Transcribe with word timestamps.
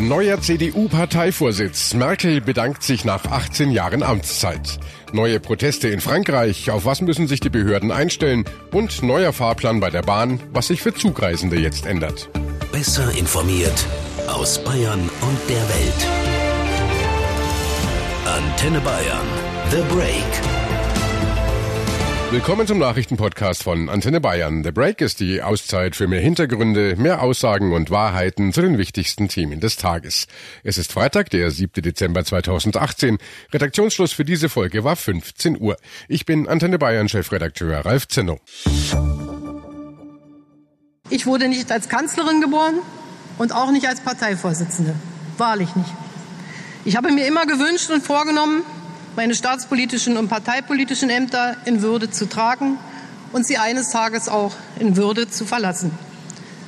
Neuer 0.00 0.40
CDU-Parteivorsitz. 0.40 1.92
Merkel 1.94 2.40
bedankt 2.40 2.84
sich 2.84 3.04
nach 3.04 3.24
18 3.24 3.72
Jahren 3.72 4.04
Amtszeit. 4.04 4.78
Neue 5.12 5.40
Proteste 5.40 5.88
in 5.88 6.00
Frankreich. 6.00 6.70
Auf 6.70 6.84
was 6.84 7.00
müssen 7.00 7.26
sich 7.26 7.40
die 7.40 7.50
Behörden 7.50 7.90
einstellen? 7.90 8.44
Und 8.70 9.02
neuer 9.02 9.32
Fahrplan 9.32 9.80
bei 9.80 9.90
der 9.90 10.02
Bahn, 10.02 10.38
was 10.52 10.68
sich 10.68 10.82
für 10.82 10.94
Zugreisende 10.94 11.58
jetzt 11.58 11.84
ändert. 11.84 12.30
Besser 12.70 13.10
informiert 13.18 13.86
aus 14.28 14.62
Bayern 14.62 15.00
und 15.00 15.38
der 15.48 15.68
Welt. 15.68 16.06
Antenne 18.24 18.80
Bayern. 18.80 19.26
The 19.70 19.82
Break. 19.92 20.67
Willkommen 22.30 22.66
zum 22.66 22.76
Nachrichtenpodcast 22.78 23.62
von 23.62 23.88
Antenne 23.88 24.20
Bayern. 24.20 24.62
The 24.62 24.70
Break 24.70 25.00
ist 25.00 25.18
die 25.20 25.42
Auszeit 25.42 25.96
für 25.96 26.06
mehr 26.06 26.20
Hintergründe, 26.20 26.94
mehr 26.96 27.22
Aussagen 27.22 27.72
und 27.72 27.90
Wahrheiten 27.90 28.52
zu 28.52 28.60
den 28.60 28.76
wichtigsten 28.76 29.28
Themen 29.28 29.60
des 29.60 29.76
Tages. 29.76 30.26
Es 30.62 30.76
ist 30.76 30.92
Freitag, 30.92 31.30
der 31.30 31.50
7. 31.50 31.82
Dezember 31.82 32.22
2018. 32.22 33.16
Redaktionsschluss 33.50 34.12
für 34.12 34.26
diese 34.26 34.50
Folge 34.50 34.84
war 34.84 34.96
15 34.96 35.58
Uhr. 35.58 35.78
Ich 36.06 36.26
bin 36.26 36.46
Antenne 36.46 36.78
Bayern 36.78 37.08
Chefredakteur 37.08 37.86
Ralf 37.86 38.06
Zenno. 38.08 38.38
Ich 41.08 41.24
wurde 41.24 41.48
nicht 41.48 41.72
als 41.72 41.88
Kanzlerin 41.88 42.42
geboren 42.42 42.74
und 43.38 43.52
auch 43.52 43.70
nicht 43.70 43.88
als 43.88 44.00
Parteivorsitzende. 44.00 44.94
Wahrlich 45.38 45.74
nicht. 45.76 45.94
Ich 46.84 46.94
habe 46.96 47.10
mir 47.10 47.26
immer 47.26 47.46
gewünscht 47.46 47.90
und 47.90 48.02
vorgenommen, 48.02 48.64
meine 49.18 49.34
staatspolitischen 49.34 50.16
und 50.16 50.28
parteipolitischen 50.28 51.10
Ämter 51.10 51.56
in 51.64 51.82
Würde 51.82 52.08
zu 52.08 52.28
tragen 52.28 52.78
und 53.32 53.44
sie 53.44 53.58
eines 53.58 53.90
Tages 53.90 54.28
auch 54.28 54.54
in 54.78 54.96
Würde 54.96 55.28
zu 55.28 55.44
verlassen. 55.44 55.90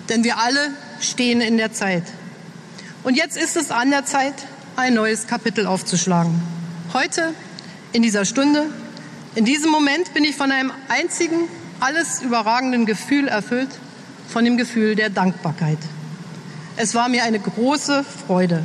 Denn 0.08 0.24
wir 0.24 0.36
alle 0.36 0.72
stehen 1.00 1.42
in 1.42 1.58
der 1.58 1.72
Zeit. 1.72 2.02
Und 3.04 3.14
jetzt 3.14 3.36
ist 3.36 3.56
es 3.56 3.70
an 3.70 3.90
der 3.90 4.04
Zeit, 4.04 4.34
ein 4.74 4.94
neues 4.94 5.28
Kapitel 5.28 5.64
aufzuschlagen. 5.64 6.42
Heute, 6.92 7.34
in 7.92 8.02
dieser 8.02 8.24
Stunde, 8.24 8.66
in 9.36 9.44
diesem 9.44 9.70
Moment 9.70 10.12
bin 10.12 10.24
ich 10.24 10.34
von 10.34 10.50
einem 10.50 10.72
einzigen, 10.88 11.36
alles 11.78 12.20
überragenden 12.20 12.84
Gefühl 12.84 13.28
erfüllt, 13.28 13.70
von 14.28 14.44
dem 14.44 14.56
Gefühl 14.56 14.96
der 14.96 15.08
Dankbarkeit. 15.08 15.78
Es 16.76 16.96
war 16.96 17.08
mir 17.08 17.22
eine 17.22 17.38
große 17.38 18.04
Freude. 18.26 18.64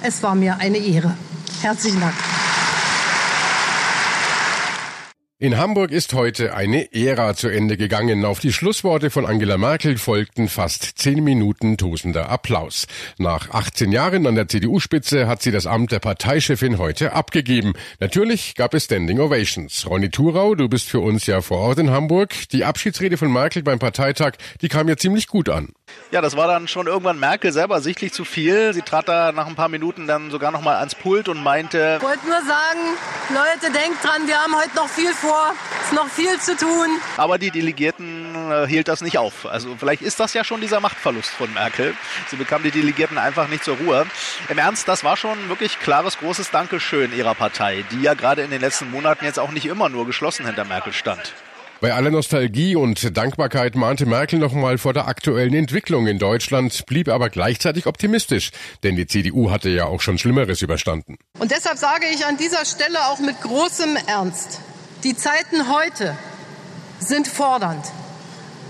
Es 0.00 0.22
war 0.22 0.34
mir 0.34 0.56
eine 0.56 0.78
Ehre. 0.78 1.18
Herzlichen 1.60 2.00
Dank. 2.00 2.14
In 5.42 5.56
Hamburg 5.56 5.90
ist 5.90 6.12
heute 6.12 6.52
eine 6.52 6.92
Ära 6.92 7.34
zu 7.34 7.48
Ende 7.48 7.78
gegangen. 7.78 8.26
Auf 8.26 8.40
die 8.40 8.52
Schlussworte 8.52 9.08
von 9.08 9.24
Angela 9.24 9.56
Merkel 9.56 9.96
folgten 9.96 10.50
fast 10.50 10.98
zehn 10.98 11.24
Minuten 11.24 11.78
tosender 11.78 12.28
Applaus. 12.28 12.86
Nach 13.16 13.48
18 13.48 13.90
Jahren 13.90 14.26
an 14.26 14.34
der 14.34 14.48
CDU-Spitze 14.48 15.26
hat 15.26 15.40
sie 15.40 15.50
das 15.50 15.64
Amt 15.64 15.92
der 15.92 15.98
Parteichefin 15.98 16.76
heute 16.76 17.14
abgegeben. 17.14 17.72
Natürlich 18.00 18.54
gab 18.54 18.74
es 18.74 18.84
Standing 18.84 19.18
Ovations. 19.18 19.86
Ronny 19.88 20.10
Thurau, 20.10 20.54
du 20.54 20.68
bist 20.68 20.90
für 20.90 21.00
uns 21.00 21.24
ja 21.24 21.40
vor 21.40 21.60
Ort 21.60 21.78
in 21.78 21.88
Hamburg. 21.88 22.34
Die 22.52 22.66
Abschiedsrede 22.66 23.16
von 23.16 23.32
Merkel 23.32 23.62
beim 23.62 23.78
Parteitag, 23.78 24.32
die 24.60 24.68
kam 24.68 24.90
ja 24.90 24.98
ziemlich 24.98 25.26
gut 25.26 25.48
an. 25.48 25.70
Ja, 26.10 26.20
das 26.20 26.36
war 26.36 26.48
dann 26.48 26.66
schon 26.66 26.88
irgendwann 26.88 27.20
Merkel 27.20 27.52
selber 27.52 27.80
sichtlich 27.80 28.12
zu 28.12 28.24
viel. 28.24 28.74
Sie 28.74 28.82
trat 28.82 29.08
da 29.08 29.30
nach 29.30 29.46
ein 29.46 29.54
paar 29.54 29.68
Minuten 29.68 30.08
dann 30.08 30.32
sogar 30.32 30.50
noch 30.50 30.60
mal 30.60 30.76
ans 30.76 30.96
Pult 30.96 31.28
und 31.28 31.40
meinte... 31.40 31.98
Ich 31.98 32.02
wollte 32.02 32.26
nur 32.26 32.38
sagen, 32.38 32.80
Leute, 33.28 33.72
denkt 33.72 34.02
dran, 34.02 34.26
wir 34.26 34.36
haben 34.36 34.56
heute 34.56 34.74
noch 34.74 34.88
viel 34.88 35.12
vor, 35.12 35.54
es 35.80 35.86
ist 35.86 35.92
noch 35.92 36.08
viel 36.08 36.40
zu 36.40 36.56
tun. 36.56 36.88
Aber 37.16 37.38
die 37.38 37.52
Delegierten 37.52 38.34
äh, 38.50 38.66
hielt 38.66 38.88
das 38.88 39.02
nicht 39.02 39.18
auf. 39.18 39.46
Also 39.46 39.76
vielleicht 39.78 40.02
ist 40.02 40.18
das 40.18 40.34
ja 40.34 40.42
schon 40.42 40.60
dieser 40.60 40.80
Machtverlust 40.80 41.30
von 41.30 41.52
Merkel. 41.54 41.94
Sie 42.28 42.36
bekam 42.36 42.64
die 42.64 42.72
Delegierten 42.72 43.16
einfach 43.16 43.46
nicht 43.46 43.62
zur 43.62 43.76
Ruhe. 43.76 44.04
Im 44.48 44.58
Ernst, 44.58 44.88
das 44.88 45.04
war 45.04 45.16
schon 45.16 45.48
wirklich 45.48 45.78
klares, 45.78 46.18
großes 46.18 46.50
Dankeschön 46.50 47.16
ihrer 47.16 47.36
Partei, 47.36 47.84
die 47.92 48.02
ja 48.02 48.14
gerade 48.14 48.42
in 48.42 48.50
den 48.50 48.60
letzten 48.60 48.90
Monaten 48.90 49.24
jetzt 49.24 49.38
auch 49.38 49.52
nicht 49.52 49.66
immer 49.66 49.88
nur 49.88 50.06
geschlossen 50.06 50.44
hinter 50.44 50.64
Merkel 50.64 50.92
stand. 50.92 51.34
Bei 51.80 51.94
aller 51.94 52.10
Nostalgie 52.10 52.76
und 52.76 53.16
Dankbarkeit 53.16 53.74
mahnte 53.74 54.04
Merkel 54.04 54.38
nochmal 54.38 54.76
vor 54.76 54.92
der 54.92 55.08
aktuellen 55.08 55.54
Entwicklung 55.54 56.06
in 56.08 56.18
Deutschland, 56.18 56.84
blieb 56.84 57.08
aber 57.08 57.30
gleichzeitig 57.30 57.86
optimistisch, 57.86 58.50
denn 58.82 58.96
die 58.96 59.06
CDU 59.06 59.50
hatte 59.50 59.70
ja 59.70 59.86
auch 59.86 60.02
schon 60.02 60.18
Schlimmeres 60.18 60.60
überstanden. 60.60 61.16
Und 61.38 61.50
deshalb 61.50 61.78
sage 61.78 62.04
ich 62.12 62.26
an 62.26 62.36
dieser 62.36 62.66
Stelle 62.66 62.98
auch 63.06 63.18
mit 63.20 63.40
großem 63.40 63.96
Ernst, 64.06 64.60
die 65.04 65.16
Zeiten 65.16 65.72
heute 65.72 66.14
sind 66.98 67.26
fordernd, 67.26 67.86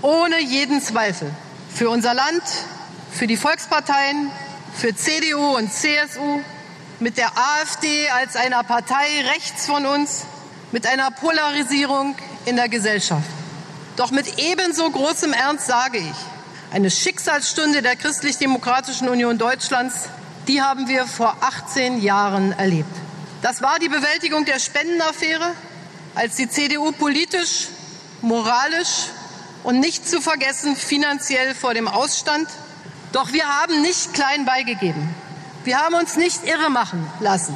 ohne 0.01 0.41
jeden 0.41 0.81
Zweifel. 0.81 1.29
Für 1.67 1.89
unser 1.89 2.13
Land, 2.13 2.43
für 3.11 3.27
die 3.27 3.35
Volksparteien, 3.35 4.31
für 4.73 4.95
CDU 4.95 5.57
und 5.57 5.69
CSU, 5.69 6.39
mit 7.01 7.17
der 7.17 7.31
AfD 7.37 8.07
als 8.07 8.37
einer 8.37 8.63
Partei 8.63 9.05
rechts 9.33 9.65
von 9.65 9.85
uns, 9.85 10.25
mit 10.71 10.87
einer 10.87 11.11
Polarisierung 11.11 12.15
in 12.45 12.55
der 12.55 12.69
Gesellschaft. 12.69 13.29
Doch 13.97 14.11
mit 14.11 14.39
ebenso 14.39 14.89
großem 14.89 15.33
Ernst 15.33 15.67
sage 15.67 15.99
ich, 15.99 16.73
eine 16.73 16.89
Schicksalsstunde 16.89 17.81
der 17.81 17.95
Christlich-Demokratischen 17.95 19.09
Union 19.09 19.37
Deutschlands, 19.37 20.09
die 20.47 20.61
haben 20.61 20.87
wir 20.87 21.05
vor 21.05 21.35
18 21.41 22.01
Jahren 22.01 22.53
erlebt. 22.53 22.95
Das 23.41 23.61
war 23.61 23.77
die 23.79 23.89
Bewältigung 23.89 24.45
der 24.45 24.59
Spendenaffäre, 24.59 25.51
als 26.15 26.35
die 26.35 26.49
CDU 26.49 26.91
politisch, 26.91 27.67
moralisch 28.21 29.07
und 29.63 29.79
nicht 29.79 30.07
zu 30.07 30.21
vergessen 30.21 30.75
finanziell 30.75 31.53
vor 31.55 31.73
dem 31.73 31.87
Ausstand. 31.87 32.47
Doch 33.11 33.33
wir 33.33 33.47
haben 33.47 33.81
nicht 33.81 34.13
klein 34.13 34.45
beigegeben. 34.45 35.13
Wir 35.63 35.79
haben 35.79 35.95
uns 35.95 36.15
nicht 36.15 36.45
irre 36.45 36.69
machen 36.69 37.05
lassen. 37.19 37.53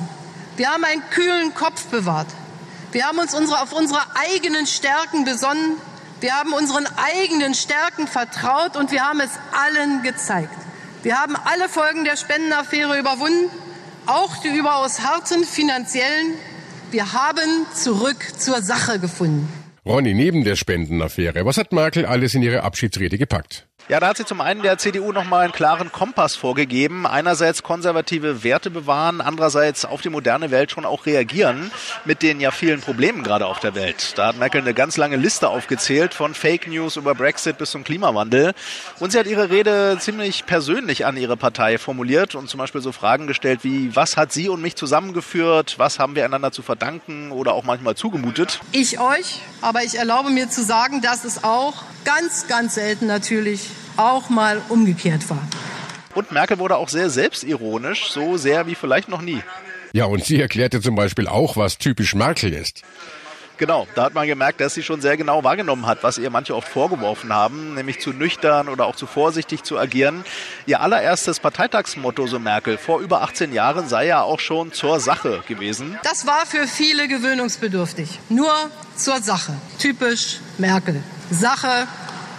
Wir 0.58 0.70
haben 0.70 0.84
einen 0.84 1.04
kühlen 1.10 1.54
Kopf 1.54 1.86
bewahrt. 1.86 2.28
Wir 2.96 3.04
haben 3.08 3.20
uns 3.20 3.34
unsere, 3.34 3.62
auf 3.62 3.74
unsere 3.74 4.00
eigenen 4.16 4.66
Stärken 4.66 5.26
besonnen. 5.26 5.76
Wir 6.22 6.34
haben 6.34 6.54
unseren 6.54 6.88
eigenen 6.96 7.54
Stärken 7.54 8.08
vertraut 8.08 8.78
und 8.78 8.90
wir 8.94 9.04
haben 9.04 9.20
es 9.20 9.32
allen 9.52 10.02
gezeigt. 10.02 10.56
Wir 11.04 11.20
haben 11.20 11.36
alle 11.36 11.68
Folgen 11.68 12.06
der 12.06 12.16
Spendenaffäre 12.16 12.98
überwunden, 12.98 13.52
auch 14.06 14.38
die 14.38 14.48
überaus 14.48 15.02
harten 15.02 15.44
finanziellen. 15.44 16.36
Wir 16.90 17.12
haben 17.12 17.66
zurück 17.74 18.16
zur 18.38 18.62
Sache 18.62 18.98
gefunden. 18.98 19.52
Ronny, 19.86 20.14
neben 20.14 20.46
der 20.46 20.56
Spendenaffäre, 20.56 21.46
was 21.46 21.58
hat 21.58 21.74
Merkel 21.74 22.06
alles 22.06 22.34
in 22.34 22.44
ihre 22.44 22.64
Abschiedsrede 22.64 23.18
gepackt? 23.18 23.68
Ja, 23.88 24.00
da 24.00 24.08
hat 24.08 24.18
sie 24.18 24.26
zum 24.26 24.42
einen 24.42 24.64
der 24.64 24.80
CDU 24.80 25.12
nochmal 25.12 25.44
einen 25.44 25.54
klaren 25.54 25.92
Kompass 25.92 26.36
vorgegeben. 26.36 27.06
Einerseits 27.06 27.62
konservative 27.62 28.44
Werte 28.44 28.72
bewahren, 28.72 29.22
andererseits 29.22 29.86
auf 29.86 30.02
die 30.02 30.10
moderne 30.10 30.50
Welt 30.50 30.72
schon 30.72 30.86
auch 30.86 31.06
reagieren 31.06 31.70
mit 32.04 32.24
den 32.24 32.40
ja 32.40 32.50
vielen 32.50 32.82
Problemen 32.82 33.22
gerade 33.22 33.46
auf 33.46 33.60
der 33.60 33.76
Welt. 33.76 34.14
Da 34.16 34.30
hat 34.30 34.40
Merkel 34.40 34.62
eine 34.62 34.74
ganz 34.74 34.98
lange 34.98 35.18
Liste 35.18 35.50
aufgezählt, 35.50 36.16
von 36.16 36.34
Fake 36.34 36.68
News 36.68 36.96
über 36.96 37.14
Brexit 37.14 37.60
bis 37.60 37.70
zum 37.70 37.84
Klimawandel. 37.84 38.54
Und 39.00 39.12
sie 39.12 39.20
hat 39.20 39.28
ihre 39.28 39.52
Rede 39.52 39.98
ziemlich 40.00 40.48
persönlich 40.48 41.06
an 41.06 41.16
ihre 41.16 41.38
Partei 41.38 41.78
formuliert 41.78 42.34
und 42.34 42.50
zum 42.50 42.58
Beispiel 42.58 42.82
so 42.82 42.92
Fragen 42.92 43.28
gestellt 43.28 43.60
wie, 43.62 43.96
was 43.96 44.18
hat 44.18 44.32
sie 44.32 44.50
und 44.50 44.64
mich 44.64 44.76
zusammengeführt? 44.76 45.76
Was 45.78 46.00
haben 46.00 46.16
wir 46.16 46.26
einander 46.26 46.52
zu 46.52 46.64
verdanken 46.64 47.32
oder 47.32 47.54
auch 47.54 47.64
manchmal 47.64 47.94
zugemutet? 47.94 48.62
Ich 48.72 49.00
euch, 49.00 49.42
aber 49.62 49.84
ich 49.84 50.00
erlaube 50.00 50.32
mir 50.32 50.50
zu 50.50 50.64
sagen, 50.64 51.02
dass 51.02 51.24
es 51.24 51.44
auch 51.44 51.84
ganz, 52.06 52.48
ganz 52.48 52.76
selten 52.76 53.08
natürlich 53.08 53.70
auch 53.98 54.30
mal 54.30 54.62
umgekehrt 54.70 55.30
war. 55.30 55.46
Und 56.14 56.32
Merkel 56.32 56.60
wurde 56.60 56.78
auch 56.78 56.88
sehr 56.88 57.10
selbstironisch, 57.10 58.10
so 58.10 58.38
sehr 58.38 58.68
wie 58.68 58.76
vielleicht 58.76 59.10
noch 59.10 59.22
nie. 59.22 59.42
Ja, 59.92 60.06
und 60.06 60.24
sie 60.24 60.40
erklärte 60.40 60.82
zum 60.82 60.96
Beispiel 60.96 61.28
auch, 61.28 61.58
was 61.58 61.78
typisch 61.78 62.16
Merkel 62.16 62.54
ist. 62.54 62.84
Genau, 63.58 63.88
da 63.96 64.04
hat 64.04 64.14
man 64.14 64.28
gemerkt, 64.28 64.60
dass 64.60 64.74
sie 64.74 64.84
schon 64.84 65.00
sehr 65.00 65.16
genau 65.16 65.44
wahrgenommen 65.44 65.86
hat, 65.86 66.04
was 66.04 66.18
ihr 66.18 66.30
manche 66.30 66.54
oft 66.56 66.68
vorgeworfen 66.68 67.32
haben, 67.32 67.76
nämlich 67.76 68.02
zu 68.02 68.12
nüchtern 68.12 68.68
oder 68.68 68.86
auch 68.86 68.98
zu 68.98 69.08
vorsichtig 69.08 69.64
zu 69.64 69.78
agieren. 69.78 70.26
Ihr 70.66 70.82
allererstes 70.82 71.40
Parteitagsmotto, 71.40 72.28
so 72.28 72.40
Merkel, 72.40 72.78
vor 72.78 73.00
über 73.00 73.22
18 73.22 73.54
Jahren 73.54 73.88
sei 73.88 74.08
ja 74.08 74.22
auch 74.22 74.42
schon 74.42 74.74
zur 74.74 75.00
Sache 75.00 75.42
gewesen. 75.48 75.98
Das 76.04 76.28
war 76.28 76.46
für 76.46 76.68
viele 76.68 77.08
gewöhnungsbedürftig. 77.08 78.20
Nur 78.28 78.54
zur 78.98 79.22
Sache. 79.22 79.54
Typisch 79.80 80.40
Merkel. 80.58 81.02
Sache, 81.32 81.88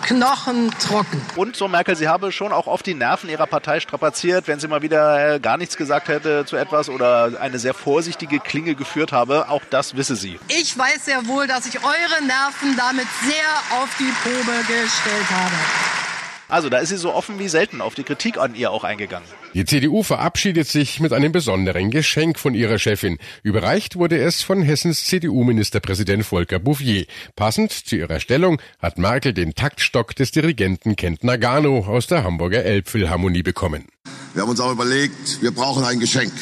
Knochen 0.02 0.70
trocken. 0.78 1.20
Und 1.34 1.56
so 1.56 1.66
Merkel, 1.66 1.96
sie 1.96 2.06
habe 2.06 2.30
schon 2.30 2.52
auch 2.52 2.66
oft 2.66 2.86
die 2.86 2.94
Nerven 2.94 3.28
ihrer 3.28 3.46
Partei 3.46 3.80
strapaziert, 3.80 4.46
wenn 4.46 4.60
sie 4.60 4.68
mal 4.68 4.82
wieder 4.82 5.34
äh, 5.34 5.40
gar 5.40 5.56
nichts 5.56 5.76
gesagt 5.76 6.08
hätte 6.08 6.44
zu 6.44 6.56
etwas 6.56 6.88
oder 6.88 7.40
eine 7.40 7.58
sehr 7.58 7.74
vorsichtige 7.74 8.38
Klinge 8.38 8.74
geführt 8.76 9.10
habe. 9.10 9.48
Auch 9.48 9.62
das 9.68 9.96
wisse 9.96 10.14
sie. 10.14 10.38
Ich 10.48 10.78
weiß 10.78 11.06
sehr 11.06 11.26
wohl, 11.26 11.46
dass 11.48 11.66
ich 11.66 11.82
eure 11.82 12.24
Nerven 12.24 12.76
damit 12.76 13.06
sehr 13.22 13.80
auf 13.80 13.88
die 13.98 14.12
Probe 14.22 14.58
gestellt 14.68 15.30
habe. 15.30 16.05
Also 16.48 16.68
da 16.68 16.78
ist 16.78 16.90
sie 16.90 16.96
so 16.96 17.12
offen 17.12 17.38
wie 17.40 17.48
selten 17.48 17.80
auf 17.80 17.94
die 17.94 18.04
Kritik 18.04 18.38
an 18.38 18.54
ihr 18.54 18.70
auch 18.70 18.84
eingegangen. 18.84 19.26
Die 19.54 19.64
CDU 19.64 20.04
verabschiedet 20.04 20.68
sich 20.68 21.00
mit 21.00 21.12
einem 21.12 21.32
besonderen 21.32 21.90
Geschenk 21.90 22.38
von 22.38 22.54
ihrer 22.54 22.78
Chefin. 22.78 23.18
Überreicht 23.42 23.96
wurde 23.96 24.18
es 24.18 24.42
von 24.42 24.62
Hessens 24.62 25.06
CDU-Ministerpräsident 25.06 26.24
Volker 26.24 26.60
Bouffier. 26.60 27.06
Passend 27.34 27.72
zu 27.72 27.96
ihrer 27.96 28.20
Stellung 28.20 28.60
hat 28.78 28.98
Merkel 28.98 29.32
den 29.32 29.54
Taktstock 29.54 30.14
des 30.14 30.30
Dirigenten 30.30 30.94
Kent 30.94 31.24
Nagano 31.24 31.80
aus 31.80 32.06
der 32.06 32.22
Hamburger 32.22 32.64
Elbphilharmonie 32.64 33.42
bekommen. 33.42 33.86
Wir 34.34 34.42
haben 34.42 34.50
uns 34.50 34.60
auch 34.60 34.72
überlegt, 34.72 35.42
wir 35.42 35.50
brauchen 35.50 35.84
ein 35.84 35.98
Geschenk. 35.98 36.32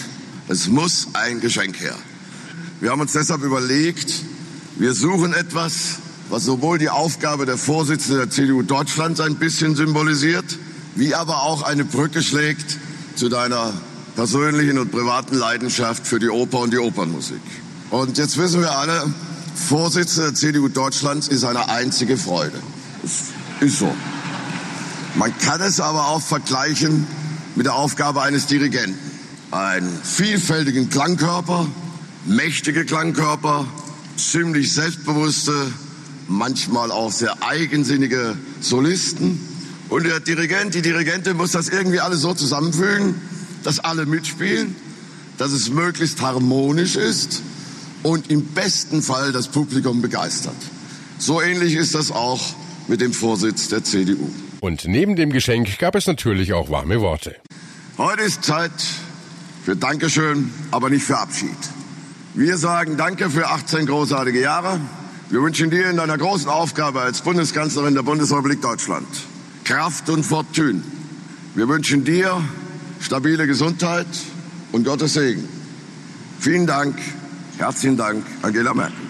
Es 0.48 0.68
muss 0.68 1.08
ein 1.14 1.40
Geschenk 1.40 1.80
her. 1.80 1.96
Wir 2.80 2.90
haben 2.90 3.00
uns 3.00 3.12
deshalb 3.12 3.42
überlegt, 3.42 4.22
wir 4.76 4.92
suchen 4.92 5.32
etwas, 5.32 6.00
was 6.30 6.44
sowohl 6.44 6.78
die 6.78 6.90
Aufgabe 6.90 7.46
der 7.46 7.58
Vorsitzenden 7.58 8.18
der 8.18 8.30
CDU 8.30 8.62
Deutschlands 8.62 9.20
ein 9.20 9.36
bisschen 9.36 9.76
symbolisiert, 9.76 10.58
wie 10.94 11.14
aber 11.14 11.42
auch 11.42 11.62
eine 11.62 11.84
Brücke 11.84 12.22
schlägt 12.22 12.78
zu 13.16 13.28
deiner 13.28 13.72
persönlichen 14.16 14.78
und 14.78 14.90
privaten 14.90 15.36
Leidenschaft 15.36 16.06
für 16.06 16.18
die 16.18 16.28
Oper 16.28 16.60
und 16.60 16.72
die 16.72 16.78
Opernmusik. 16.78 17.40
Und 17.90 18.18
jetzt 18.18 18.38
wissen 18.38 18.60
wir 18.60 18.76
alle, 18.76 19.12
Vorsitzender 19.54 20.30
der 20.30 20.34
CDU 20.34 20.68
Deutschlands 20.68 21.28
ist 21.28 21.44
eine 21.44 21.68
einzige 21.68 22.16
Freude. 22.16 22.58
Das 23.02 23.12
ist 23.60 23.78
so. 23.78 23.94
Man 25.14 25.36
kann 25.38 25.60
es 25.60 25.80
aber 25.80 26.08
auch 26.08 26.20
vergleichen 26.20 27.06
mit 27.54 27.66
der 27.66 27.74
Aufgabe 27.74 28.22
eines 28.22 28.46
Dirigenten. 28.46 28.98
Einen 29.52 29.96
vielfältigen 30.02 30.90
Klangkörper, 30.90 31.68
mächtige 32.26 32.84
Klangkörper, 32.84 33.66
ziemlich 34.16 34.72
selbstbewusste, 34.72 35.54
manchmal 36.28 36.90
auch 36.90 37.12
sehr 37.12 37.42
eigensinnige 37.42 38.36
Solisten. 38.60 39.40
Und 39.88 40.06
der 40.06 40.20
Dirigent, 40.20 40.74
die 40.74 40.82
Dirigentin 40.82 41.36
muss 41.36 41.52
das 41.52 41.68
irgendwie 41.68 42.00
alles 42.00 42.20
so 42.20 42.34
zusammenfügen, 42.34 43.14
dass 43.62 43.78
alle 43.78 44.06
mitspielen, 44.06 44.74
dass 45.38 45.52
es 45.52 45.70
möglichst 45.70 46.20
harmonisch 46.22 46.96
ist 46.96 47.42
und 48.02 48.30
im 48.30 48.44
besten 48.46 49.02
Fall 49.02 49.32
das 49.32 49.48
Publikum 49.48 50.02
begeistert. 50.02 50.56
So 51.18 51.40
ähnlich 51.40 51.74
ist 51.74 51.94
das 51.94 52.10
auch 52.10 52.54
mit 52.88 53.00
dem 53.00 53.12
Vorsitz 53.12 53.68
der 53.68 53.84
CDU. 53.84 54.30
Und 54.60 54.84
neben 54.86 55.16
dem 55.16 55.30
Geschenk 55.30 55.78
gab 55.78 55.94
es 55.94 56.06
natürlich 56.06 56.52
auch 56.52 56.70
warme 56.70 57.00
Worte. 57.00 57.36
Heute 57.98 58.22
ist 58.22 58.44
Zeit 58.44 58.72
für 59.64 59.76
Dankeschön, 59.76 60.50
aber 60.70 60.90
nicht 60.90 61.04
für 61.04 61.18
Abschied. 61.18 61.56
Wir 62.34 62.58
sagen 62.58 62.96
Danke 62.96 63.30
für 63.30 63.48
18 63.48 63.86
großartige 63.86 64.40
Jahre. 64.40 64.80
Wir 65.34 65.42
wünschen 65.42 65.68
dir 65.68 65.90
in 65.90 65.96
deiner 65.96 66.16
großen 66.16 66.48
Aufgabe 66.48 67.00
als 67.00 67.20
Bundeskanzlerin 67.20 67.92
der 67.92 68.02
Bundesrepublik 68.02 68.62
Deutschland 68.62 69.08
Kraft 69.64 70.08
und 70.08 70.22
Fortune. 70.22 70.80
Wir 71.56 71.66
wünschen 71.66 72.04
dir 72.04 72.40
stabile 73.00 73.48
Gesundheit 73.48 74.06
und 74.70 74.84
Gottes 74.84 75.14
Segen. 75.14 75.48
Vielen 76.38 76.68
Dank, 76.68 76.96
herzlichen 77.58 77.96
Dank, 77.96 78.24
Angela 78.42 78.74
Merkel. 78.74 79.03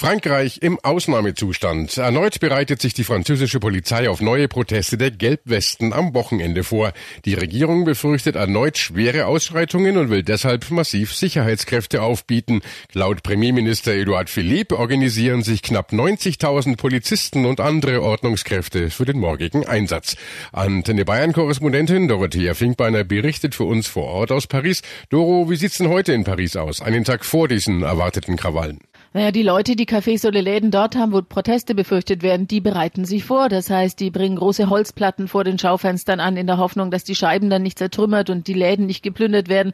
Frankreich 0.00 0.60
im 0.62 0.80
Ausnahmezustand. 0.80 1.98
Erneut 1.98 2.40
bereitet 2.40 2.80
sich 2.80 2.94
die 2.94 3.04
französische 3.04 3.60
Polizei 3.60 4.08
auf 4.08 4.22
neue 4.22 4.48
Proteste 4.48 4.96
der 4.96 5.10
Gelbwesten 5.10 5.92
am 5.92 6.14
Wochenende 6.14 6.64
vor. 6.64 6.94
Die 7.26 7.34
Regierung 7.34 7.84
befürchtet 7.84 8.34
erneut 8.34 8.78
schwere 8.78 9.26
Ausschreitungen 9.26 9.98
und 9.98 10.08
will 10.08 10.22
deshalb 10.22 10.70
massiv 10.70 11.14
Sicherheitskräfte 11.14 12.00
aufbieten. 12.00 12.62
Laut 12.94 13.22
Premierminister 13.22 13.92
Edouard 13.92 14.30
Philippe 14.30 14.78
organisieren 14.78 15.42
sich 15.42 15.60
knapp 15.60 15.92
90.000 15.92 16.78
Polizisten 16.78 17.44
und 17.44 17.60
andere 17.60 18.00
Ordnungskräfte 18.00 18.88
für 18.88 19.04
den 19.04 19.18
morgigen 19.18 19.66
Einsatz. 19.66 20.16
Antenne 20.50 21.04
Bayern-Korrespondentin 21.04 22.08
Dorothea 22.08 22.54
Finkbeiner 22.54 23.04
berichtet 23.04 23.54
für 23.54 23.64
uns 23.64 23.86
vor 23.86 24.04
Ort 24.04 24.32
aus 24.32 24.46
Paris. 24.46 24.80
Doro, 25.10 25.50
wie 25.50 25.56
sieht's 25.56 25.76
denn 25.76 25.90
heute 25.90 26.14
in 26.14 26.24
Paris 26.24 26.56
aus? 26.56 26.80
Einen 26.80 27.04
Tag 27.04 27.26
vor 27.26 27.48
diesen 27.48 27.82
erwarteten 27.82 28.36
Krawallen. 28.36 28.78
Naja, 29.12 29.32
die 29.32 29.42
Leute, 29.42 29.74
die 29.74 29.86
Cafés 29.86 30.24
oder 30.24 30.40
Läden 30.40 30.70
dort 30.70 30.94
haben, 30.94 31.10
wo 31.12 31.20
Proteste 31.20 31.74
befürchtet 31.74 32.22
werden, 32.22 32.46
die 32.46 32.60
bereiten 32.60 33.04
sich 33.04 33.24
vor. 33.24 33.48
Das 33.48 33.68
heißt, 33.68 33.98
die 33.98 34.08
bringen 34.08 34.36
große 34.36 34.70
Holzplatten 34.70 35.26
vor 35.26 35.42
den 35.42 35.58
Schaufenstern 35.58 36.20
an, 36.20 36.36
in 36.36 36.46
der 36.46 36.58
Hoffnung, 36.58 36.92
dass 36.92 37.02
die 37.02 37.16
Scheiben 37.16 37.50
dann 37.50 37.64
nicht 37.64 37.76
zertrümmert 37.76 38.30
und 38.30 38.46
die 38.46 38.54
Läden 38.54 38.86
nicht 38.86 39.02
geplündert 39.02 39.48
werden. 39.48 39.72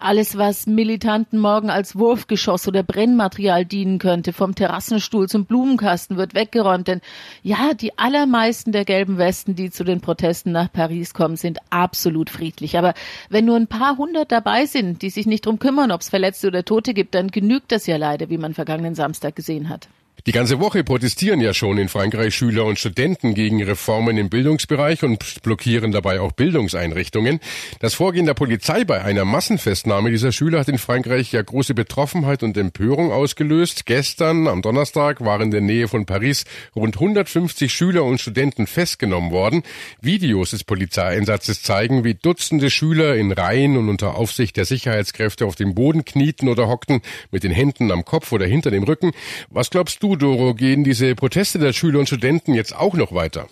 Alles, 0.00 0.38
was 0.38 0.66
Militanten 0.66 1.38
morgen 1.38 1.68
als 1.68 1.96
Wurfgeschoss 1.96 2.66
oder 2.66 2.82
Brennmaterial 2.82 3.66
dienen 3.66 3.98
könnte, 3.98 4.32
vom 4.32 4.54
Terrassenstuhl 4.54 5.28
zum 5.28 5.44
Blumenkasten, 5.44 6.16
wird 6.16 6.34
weggeräumt. 6.34 6.88
Denn 6.88 7.02
ja, 7.42 7.74
die 7.74 7.98
allermeisten 7.98 8.72
der 8.72 8.86
gelben 8.86 9.18
Westen, 9.18 9.54
die 9.54 9.70
zu 9.70 9.84
den 9.84 10.00
Protesten 10.00 10.50
nach 10.52 10.72
Paris 10.72 11.12
kommen, 11.12 11.36
sind 11.36 11.58
absolut 11.68 12.30
friedlich. 12.30 12.78
Aber 12.78 12.94
wenn 13.28 13.44
nur 13.44 13.56
ein 13.56 13.66
paar 13.66 13.98
hundert 13.98 14.32
dabei 14.32 14.64
sind, 14.64 15.02
die 15.02 15.10
sich 15.10 15.26
nicht 15.26 15.44
drum 15.44 15.58
kümmern, 15.58 15.90
ob 15.90 16.00
es 16.00 16.08
Verletzte 16.08 16.46
oder 16.46 16.64
Tote 16.64 16.94
gibt, 16.94 17.14
dann 17.14 17.28
genügt 17.28 17.70
das 17.70 17.86
ja 17.86 17.98
leider, 17.98 18.30
wie 18.30 18.38
man 18.38 18.54
vergangen 18.54 18.77
vergangenen 18.78 18.94
Samstag 18.94 19.34
gesehen 19.34 19.68
hat. 19.68 19.88
Die 20.28 20.32
ganze 20.32 20.60
Woche 20.60 20.84
protestieren 20.84 21.40
ja 21.40 21.54
schon 21.54 21.78
in 21.78 21.88
Frankreich 21.88 22.34
Schüler 22.34 22.66
und 22.66 22.78
Studenten 22.78 23.32
gegen 23.32 23.62
Reformen 23.62 24.18
im 24.18 24.28
Bildungsbereich 24.28 25.02
und 25.02 25.42
blockieren 25.42 25.90
dabei 25.90 26.20
auch 26.20 26.32
Bildungseinrichtungen. 26.32 27.40
Das 27.80 27.94
Vorgehen 27.94 28.26
der 28.26 28.34
Polizei 28.34 28.84
bei 28.84 29.02
einer 29.02 29.24
Massenfestnahme 29.24 30.10
dieser 30.10 30.30
Schüler 30.30 30.58
hat 30.58 30.68
in 30.68 30.76
Frankreich 30.76 31.32
ja 31.32 31.40
große 31.40 31.72
Betroffenheit 31.72 32.42
und 32.42 32.58
Empörung 32.58 33.10
ausgelöst. 33.10 33.86
Gestern, 33.86 34.48
am 34.48 34.60
Donnerstag, 34.60 35.24
waren 35.24 35.44
in 35.44 35.50
der 35.50 35.62
Nähe 35.62 35.88
von 35.88 36.04
Paris 36.04 36.44
rund 36.76 36.96
150 36.96 37.72
Schüler 37.72 38.04
und 38.04 38.20
Studenten 38.20 38.66
festgenommen 38.66 39.30
worden. 39.30 39.62
Videos 40.02 40.50
des 40.50 40.62
Polizeieinsatzes 40.62 41.62
zeigen, 41.62 42.04
wie 42.04 42.12
Dutzende 42.12 42.68
Schüler 42.68 43.16
in 43.16 43.32
Reihen 43.32 43.78
und 43.78 43.88
unter 43.88 44.16
Aufsicht 44.16 44.58
der 44.58 44.66
Sicherheitskräfte 44.66 45.46
auf 45.46 45.54
dem 45.54 45.74
Boden 45.74 46.04
knieten 46.04 46.50
oder 46.50 46.68
hockten, 46.68 47.00
mit 47.30 47.44
den 47.44 47.52
Händen 47.52 47.90
am 47.90 48.04
Kopf 48.04 48.30
oder 48.30 48.44
hinter 48.44 48.70
dem 48.70 48.82
Rücken. 48.82 49.12
Was 49.48 49.70
glaubst 49.70 50.02
du, 50.02 50.17
Doro, 50.18 50.54
gehen 50.54 50.84
diese 50.84 51.14
Proteste 51.14 51.58
der 51.58 51.72
Schüler 51.72 52.00
und 52.00 52.06
Studenten 52.06 52.54
jetzt 52.54 52.76
auch 52.76 52.94
noch 52.94 53.12
weiter? 53.12 53.48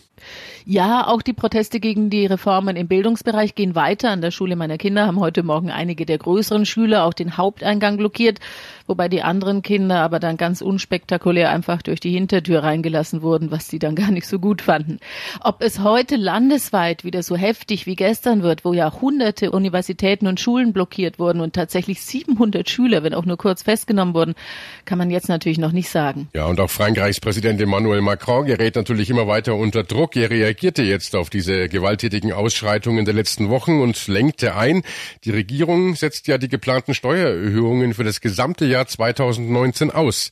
Ja, 0.68 1.06
auch 1.06 1.22
die 1.22 1.32
Proteste 1.32 1.78
gegen 1.78 2.10
die 2.10 2.26
Reformen 2.26 2.74
im 2.74 2.88
Bildungsbereich 2.88 3.54
gehen 3.54 3.76
weiter. 3.76 4.10
An 4.10 4.20
der 4.20 4.32
Schule 4.32 4.56
meiner 4.56 4.78
Kinder 4.78 5.06
haben 5.06 5.20
heute 5.20 5.44
Morgen 5.44 5.70
einige 5.70 6.06
der 6.06 6.18
größeren 6.18 6.66
Schüler 6.66 7.04
auch 7.04 7.14
den 7.14 7.36
Haupteingang 7.36 7.96
blockiert, 7.98 8.40
wobei 8.88 9.08
die 9.08 9.22
anderen 9.22 9.62
Kinder 9.62 10.00
aber 10.00 10.18
dann 10.18 10.36
ganz 10.36 10.62
unspektakulär 10.62 11.50
einfach 11.50 11.82
durch 11.82 12.00
die 12.00 12.10
Hintertür 12.10 12.64
reingelassen 12.64 13.22
wurden, 13.22 13.52
was 13.52 13.68
sie 13.68 13.78
dann 13.78 13.94
gar 13.94 14.10
nicht 14.10 14.26
so 14.26 14.40
gut 14.40 14.60
fanden. 14.62 14.98
Ob 15.40 15.62
es 15.62 15.80
heute 15.80 16.16
landesweit 16.16 17.04
wieder 17.04 17.22
so 17.22 17.36
heftig 17.36 17.86
wie 17.86 17.94
gestern 17.94 18.42
wird, 18.42 18.64
wo 18.64 18.72
ja 18.72 18.92
hunderte 19.00 19.52
Universitäten 19.52 20.26
und 20.26 20.40
Schulen 20.40 20.72
blockiert 20.72 21.20
wurden 21.20 21.40
und 21.40 21.54
tatsächlich 21.54 22.02
700 22.02 22.68
Schüler, 22.68 23.04
wenn 23.04 23.14
auch 23.14 23.24
nur 23.24 23.36
kurz 23.36 23.62
festgenommen 23.62 24.14
wurden, 24.14 24.34
kann 24.84 24.98
man 24.98 25.10
jetzt 25.10 25.28
natürlich 25.28 25.58
noch 25.58 25.72
nicht 25.72 25.90
sagen. 25.90 26.28
Ja, 26.34 26.46
und 26.46 26.58
auch 26.58 26.70
Frankreichs 26.70 27.20
Präsident 27.20 27.60
Emmanuel 27.60 28.00
Macron 28.00 28.46
gerät 28.46 28.76
natürlich 28.76 29.10
immer 29.10 29.28
weiter 29.28 29.54
unter 29.54 29.84
Druck. 29.84 30.05
Er 30.14 30.30
reagierte 30.30 30.82
jetzt 30.82 31.16
auf 31.16 31.30
diese 31.30 31.68
gewalttätigen 31.68 32.32
Ausschreitungen 32.32 33.04
der 33.04 33.14
letzten 33.14 33.48
Wochen 33.48 33.80
und 33.80 34.06
lenkte 34.06 34.54
ein. 34.54 34.82
Die 35.24 35.30
Regierung 35.30 35.96
setzt 35.96 36.28
ja 36.28 36.38
die 36.38 36.48
geplanten 36.48 36.94
Steuererhöhungen 36.94 37.94
für 37.94 38.04
das 38.04 38.20
gesamte 38.20 38.66
Jahr 38.66 38.86
2019 38.86 39.90
aus. 39.90 40.30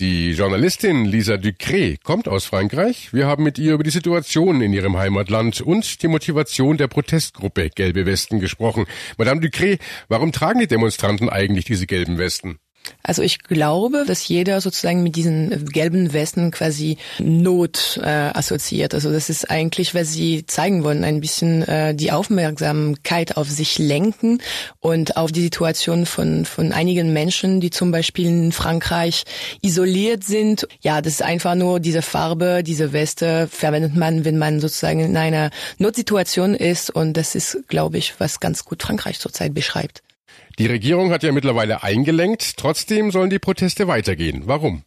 Die 0.00 0.32
Journalistin 0.32 1.04
Lisa 1.04 1.34
Ducré 1.34 1.98
kommt 2.02 2.26
aus 2.26 2.46
Frankreich. 2.46 3.12
Wir 3.12 3.26
haben 3.26 3.44
mit 3.44 3.58
ihr 3.58 3.74
über 3.74 3.84
die 3.84 3.90
Situation 3.90 4.60
in 4.62 4.72
ihrem 4.72 4.96
Heimatland 4.96 5.60
und 5.60 6.02
die 6.02 6.08
Motivation 6.08 6.76
der 6.76 6.88
Protestgruppe 6.88 7.70
Gelbe 7.70 8.06
Westen 8.06 8.40
gesprochen. 8.40 8.86
Madame 9.18 9.40
Ducré, 9.40 9.78
warum 10.08 10.32
tragen 10.32 10.58
die 10.58 10.66
Demonstranten 10.66 11.28
eigentlich 11.28 11.66
diese 11.66 11.86
gelben 11.86 12.18
Westen? 12.18 12.58
Also 13.02 13.22
ich 13.22 13.40
glaube, 13.42 14.04
dass 14.06 14.26
jeder 14.28 14.60
sozusagen 14.60 15.02
mit 15.02 15.16
diesen 15.16 15.66
gelben 15.66 16.12
Westen 16.12 16.50
quasi 16.50 16.98
Not 17.18 18.00
äh, 18.02 18.06
assoziiert. 18.06 18.94
Also 18.94 19.12
das 19.12 19.28
ist 19.28 19.50
eigentlich, 19.50 19.94
was 19.94 20.12
sie 20.12 20.46
zeigen 20.46 20.84
wollen, 20.84 21.02
ein 21.02 21.20
bisschen 21.20 21.62
äh, 21.62 21.94
die 21.94 22.12
Aufmerksamkeit 22.12 23.36
auf 23.36 23.50
sich 23.50 23.78
lenken 23.78 24.40
und 24.80 25.16
auf 25.16 25.32
die 25.32 25.42
Situation 25.42 26.06
von 26.06 26.44
von 26.44 26.72
einigen 26.72 27.12
Menschen, 27.12 27.60
die 27.60 27.70
zum 27.70 27.90
Beispiel 27.90 28.26
in 28.26 28.52
Frankreich 28.52 29.24
isoliert 29.62 30.24
sind. 30.24 30.68
Ja, 30.80 31.00
das 31.02 31.14
ist 31.14 31.22
einfach 31.22 31.54
nur 31.54 31.80
diese 31.80 32.02
Farbe, 32.02 32.62
diese 32.62 32.92
Weste 32.92 33.48
verwendet 33.48 33.96
man, 33.96 34.24
wenn 34.24 34.38
man 34.38 34.60
sozusagen 34.60 35.00
in 35.00 35.16
einer 35.16 35.50
Notsituation 35.78 36.54
ist 36.54 36.90
und 36.90 37.14
das 37.16 37.34
ist, 37.34 37.58
glaube 37.68 37.98
ich, 37.98 38.14
was 38.18 38.40
ganz 38.40 38.64
gut 38.64 38.82
Frankreich 38.82 39.18
zurzeit 39.18 39.54
beschreibt. 39.54 40.02
Die 40.58 40.66
Regierung 40.66 41.10
hat 41.10 41.22
ja 41.22 41.32
mittlerweile 41.32 41.82
eingelenkt. 41.82 42.56
Trotzdem 42.56 43.10
sollen 43.10 43.30
die 43.30 43.38
Proteste 43.38 43.88
weitergehen. 43.88 44.42
Warum? 44.46 44.82